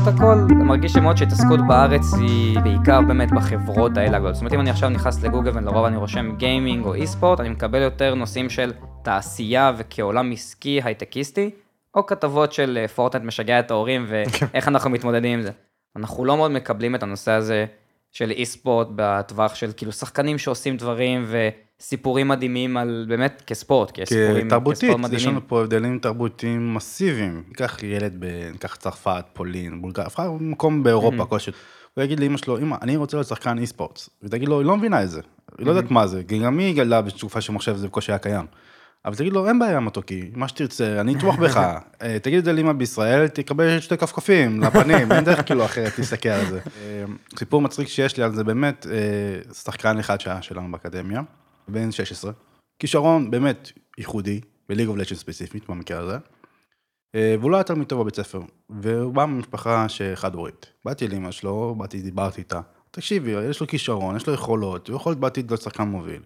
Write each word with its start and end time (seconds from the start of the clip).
למרות 0.00 0.14
הכל, 0.14 0.54
מרגיש 0.54 0.92
שמאוד 0.92 1.16
שהתעסקות 1.16 1.60
בארץ 1.68 2.14
היא 2.20 2.60
בעיקר 2.60 3.00
באמת 3.00 3.28
בחברות 3.32 3.96
האלה 3.96 4.16
הגדולות. 4.16 4.34
זאת 4.34 4.40
אומרת, 4.40 4.54
אם 4.54 4.60
אני 4.60 4.70
עכשיו 4.70 4.88
נכנס 4.88 5.22
לגוגל 5.22 5.50
ולרוב 5.54 5.84
אני 5.84 5.96
רושם 5.96 6.36
גיימינג 6.36 6.84
או 6.84 6.94
אי 6.94 7.06
ספורט, 7.06 7.40
אני 7.40 7.48
מקבל 7.48 7.82
יותר 7.82 8.14
נושאים 8.14 8.50
של 8.50 8.72
תעשייה 9.02 9.72
וכעולם 9.76 10.32
עסקי 10.32 10.80
הייטקיסטי, 10.84 11.50
או 11.94 12.06
כתבות 12.06 12.52
של 12.52 12.78
אה, 12.82 12.88
פורטנט 12.88 13.22
משגע 13.22 13.60
את 13.60 13.70
ההורים 13.70 14.06
ואיך 14.08 14.68
אנחנו 14.68 14.90
מתמודדים 14.90 15.38
עם 15.38 15.42
זה. 15.42 15.50
אנחנו 15.96 16.24
לא 16.24 16.36
מאוד 16.36 16.50
מקבלים 16.50 16.94
את 16.94 17.02
הנושא 17.02 17.32
הזה 17.32 17.66
של 18.12 18.30
אי 18.30 18.46
ספורט 18.46 18.88
בטווח 18.96 19.54
של 19.54 19.70
כאילו 19.76 19.92
שחקנים 19.92 20.38
שעושים 20.38 20.76
דברים 20.76 21.24
וסיפורים 21.80 22.28
מדהימים 22.28 22.76
על 22.76 23.06
באמת 23.08 23.42
כספורט, 23.46 24.00
כסיפורים, 24.00 24.48
תרבותית, 24.48 24.80
כספורט 24.90 24.98
יש 24.98 25.04
מדהימים. 25.04 25.28
לנו 25.28 25.48
פה 25.48 25.60
הבדלים 25.60 25.98
תרבותיים 25.98 26.74
מסיביים. 26.74 27.42
ניקח 27.48 27.82
ילד, 27.82 28.16
ב- 28.18 28.50
ניקח 28.52 28.74
צרפת, 28.76 29.24
פולין, 29.32 29.82
בולגריה, 29.82 30.06
אף 30.06 30.14
אחד 30.14 30.28
מקום 30.40 30.82
באירופה 30.82 31.24
כלשהו. 31.24 31.52
הוא 31.94 32.04
יגיד 32.04 32.20
לאמא 32.20 32.36
שלו, 32.36 32.58
אמא, 32.58 32.76
אני 32.82 32.96
רוצה 32.96 33.16
להיות 33.16 33.26
שחקן 33.26 33.58
אי 33.58 33.66
ספורט. 33.66 34.08
ותגיד 34.22 34.48
לו, 34.48 34.58
היא 34.58 34.66
לא 34.66 34.76
מבינה 34.76 35.02
את 35.02 35.10
זה. 35.10 35.20
היא 35.58 35.66
לא 35.66 35.70
יודעת 35.72 35.90
מה 35.90 36.06
זה, 36.06 36.22
כי 36.28 36.38
גם 36.38 36.58
היא 36.58 36.76
גדלה 36.76 37.02
בתקופה 37.02 37.40
שמחשב 37.40 37.76
זה 37.76 37.86
בקושי 37.86 38.12
היה 38.12 38.18
קיים. 38.18 38.46
אבל 39.04 39.14
תגיד 39.14 39.32
לו, 39.32 39.48
אין 39.48 39.58
בעיה 39.58 39.80
מתוקי, 39.80 40.30
מה 40.34 40.48
שתרצה, 40.48 41.00
אני 41.00 41.14
אתמוך 41.14 41.38
בך. 41.38 41.56
אה, 42.02 42.18
תגיד 42.22 42.38
את 42.38 42.44
זה 42.44 42.52
לאמא 42.52 42.72
בישראל, 42.72 43.28
תקבל 43.28 43.80
שתי 43.80 43.96
כפכפים 43.96 44.62
לפנים, 44.62 45.12
אין 45.12 45.24
דרך 45.24 45.46
כאילו 45.46 45.64
אחרת 45.64 45.98
להסתכל 45.98 46.28
על 46.28 46.46
זה. 46.46 46.58
אה, 46.82 47.04
סיפור 47.38 47.60
מצחיק 47.60 47.88
שיש 47.88 48.16
לי 48.16 48.22
על 48.22 48.34
זה 48.34 48.44
באמת, 48.44 48.86
אה, 48.90 49.54
שחקן 49.54 49.98
אחד 49.98 50.20
שהיה 50.20 50.42
שלנו 50.42 50.72
באקדמיה, 50.72 51.20
בן 51.68 51.92
16, 51.92 52.32
כישרון 52.78 53.30
באמת 53.30 53.72
ייחודי, 53.98 54.40
בליג 54.68 54.88
אוף 54.88 54.96
לג'נד 54.96 55.18
ספציפית 55.18 55.70
במקרה 55.70 55.98
הזה. 55.98 56.18
אה, 57.14 57.34
והוא 57.40 57.50
לא 57.50 57.56
היה 57.56 57.64
תלמיד 57.64 57.88
טוב 57.88 58.00
בבית 58.00 58.16
ספר, 58.16 58.40
והוא 58.70 59.14
בא 59.14 59.24
ממשפחה 59.24 59.88
שחד 59.88 60.34
הורית. 60.34 60.66
באתי 60.84 61.08
לאמא 61.08 61.30
שלו, 61.30 61.74
באתי, 61.78 62.02
דיברתי 62.02 62.40
איתה, 62.40 62.60
תקשיבי, 62.90 63.30
יש 63.30 63.60
לו 63.60 63.66
כישרון, 63.66 64.16
יש 64.16 64.26
לו 64.26 64.34
יכולות, 64.34 64.88
הוא 64.88 64.96
יכול 64.96 65.10
להיות 65.10 65.20
בעתיד 65.20 65.50
להיות 65.50 65.62
שחקן 65.62 65.82
מוביל. 65.82 66.22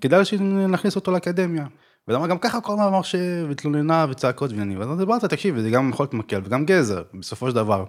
כדאי 0.00 0.24
שנכניס 0.24 0.96
אותו 0.96 1.12
לאקדמיה. 1.12 1.66
ולמה 2.08 2.26
גם 2.26 2.38
ככה 2.38 2.60
כל 2.60 2.72
הזמן 2.72 2.84
אמר 2.84 3.02
שהתלוננה 3.02 4.06
וצעקות 4.10 4.50
ועניינים, 4.50 4.78
ואז 4.78 4.98
דיברת, 4.98 5.24
תקשיב, 5.24 5.60
זה 5.60 5.70
גם 5.70 5.90
יכול 5.90 6.04
להיות 6.04 6.14
מקל 6.14 6.40
וגם 6.44 6.66
גזר, 6.66 7.02
בסופו 7.14 7.48
של 7.48 7.54
דבר. 7.54 7.84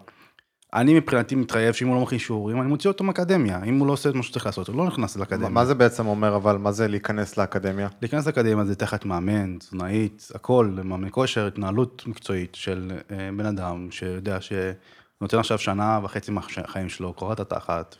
אני 0.73 0.93
מבחינתי 0.93 1.35
מתחייב 1.35 1.73
שאם 1.73 1.87
הוא 1.87 1.95
לא 1.95 2.01
מכין 2.01 2.19
שיעורים, 2.19 2.61
אני 2.61 2.67
מוציא 2.67 2.89
אותו 2.89 3.03
מהאקדמיה. 3.03 3.63
אם 3.63 3.79
הוא 3.79 3.87
לא 3.87 3.93
עושה 3.93 4.09
את 4.09 4.15
מה 4.15 4.23
שצריך 4.23 4.45
לעשות, 4.45 4.67
הוא 4.67 4.75
לא 4.75 4.85
נכנס 4.85 5.17
לאקדמיה. 5.17 5.49
מה 5.49 5.65
זה 5.65 5.75
בעצם 5.75 6.07
אומר, 6.07 6.35
אבל 6.35 6.57
מה 6.57 6.71
זה 6.71 6.87
להיכנס 6.87 7.37
לאקדמיה? 7.37 7.87
להיכנס 8.01 8.25
לאקדמיה 8.25 8.65
זה 8.65 8.75
תחת 8.75 9.05
מאמן, 9.05 9.57
תזונאית, 9.57 10.27
הכל, 10.35 10.77
מאמן 10.83 11.07
כושר, 11.11 11.47
התנהלות 11.47 12.03
מקצועית 12.07 12.55
של 12.55 12.91
אה, 13.11 13.29
בן 13.37 13.45
אדם 13.45 13.87
שיודע 13.91 14.37
שנותן 14.41 15.39
עכשיו 15.39 15.57
שנה 15.57 15.99
וחצי 16.03 16.31
מהחיים 16.31 16.89
שלו, 16.89 17.13
קורת 17.13 17.39
התחת, 17.39 17.95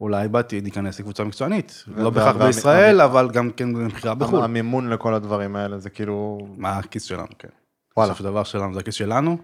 ואולי 0.00 0.28
בעתיד 0.28 0.62
להיכנס 0.62 1.00
לקבוצה 1.00 1.24
מקצוענית. 1.24 1.84
ו- 1.88 2.02
לא 2.02 2.10
בהכרח 2.10 2.36
בישראל, 2.36 3.00
אבל 3.00 3.30
גם 3.30 3.50
כן 3.50 3.74
במכירה 3.74 4.14
בחו"ל. 4.14 4.42
המימון 4.42 4.90
לכל 4.90 5.14
הדברים 5.14 5.56
האלה, 5.56 5.78
זה 5.78 5.90
כאילו... 5.90 6.38
מה 6.56 6.78
הכיס 6.78 7.02
שלנו, 7.02 7.28
כן. 7.38 7.48
וואלה. 7.96 8.12
בסופו 8.12 8.24
של 8.24 8.30
דבר 8.30 8.44
שלנו 8.44 8.74
זה 8.74 8.80
הכיס 8.80 8.94
שלנו. 8.94 9.38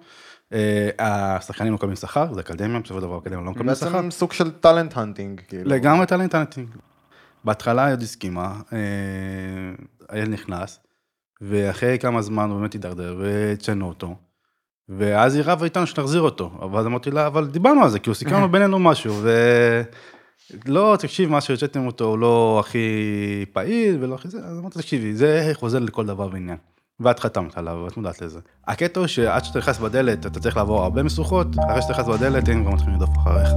אה, 0.52 0.90
השחקנים 0.98 1.72
לא 1.72 1.74
מקבלים 1.74 1.96
שכר, 1.96 2.34
זה 2.34 2.40
אקדמיה, 2.40 2.80
בסופו 2.80 3.00
של 3.00 3.06
דבר 3.06 3.18
אקדמיה 3.18 3.44
לא 3.44 3.50
מקבלים 3.50 3.74
שכר. 3.74 3.92
בעצם 3.92 4.10
סוג 4.10 4.32
של 4.32 4.50
talent 4.50 4.96
hunting, 4.96 5.40
כאילו. 5.48 5.70
לגמרי 5.70 6.06
talent 6.06 6.30
hunting. 6.30 6.68
בהתחלה 7.44 7.84
היא 7.84 7.92
עוד 7.92 8.02
הסכימה, 8.02 8.60
אה, 8.72 8.78
הילד 10.08 10.28
נכנס, 10.28 10.80
ואחרי 11.41 11.98
כמה 11.98 12.22
זמן 12.22 12.50
הוא 12.50 12.58
באמת 12.58 12.72
הידרדר, 12.72 13.16
והוצאנו 13.19 13.88
אותו. 13.88 14.14
ואז 14.88 15.34
היא 15.34 15.42
רבה 15.46 15.64
איתנו 15.64 15.86
שנחזיר 15.86 16.20
אותו, 16.20 16.50
אבל 16.62 16.86
אמרתי 16.86 17.10
לה, 17.10 17.26
אבל 17.26 17.46
דיברנו 17.46 17.82
על 17.82 17.91
זה, 17.91 17.98
כאילו 17.98 18.14
סיכמנו 18.14 18.48
בינינו 18.52 18.78
משהו, 18.78 19.22
ולא, 20.64 20.96
תקשיב, 20.98 21.30
מה 21.30 21.41
שהוצאתם 21.41 21.86
אותו 21.86 22.04
הוא 22.04 22.19
לא 22.19 22.62
הכי 22.64 23.44
פעיל 23.52 23.98
ולא 24.00 24.14
הכי 24.14 24.28
זה, 24.28 24.38
אז 24.38 24.58
אמרתי, 24.58 24.78
תקשיבי, 24.78 25.14
זה 25.14 25.50
חוזר 25.54 25.78
לכל 25.78 26.06
דבר 26.06 26.28
ועניין. 26.32 26.56
ואת 27.00 27.21
חתמת 27.21 27.59
עליו, 27.59 27.83
ואת 27.84 27.97
מודעת 27.97 28.22
לזה. 28.22 28.41
הקטע 28.66 29.00
הוא 29.00 29.06
שעד 29.06 29.44
שאתה 29.44 29.59
נכנס 29.59 29.78
בדלת, 29.78 30.27
אתה 30.27 30.41
צריך 30.41 30.56
לעבור 30.56 30.83
הרבה 30.83 31.03
משוכות, 31.03 31.47
אחרי 31.71 31.83
שאתה 31.83 31.93
נכנס 31.93 32.06
בדלת, 32.06 32.49
הם 32.49 32.62
כבר 32.62 32.75
מתחילים 32.75 33.00
לרדוף 33.00 33.16
אחריך. 33.19 33.50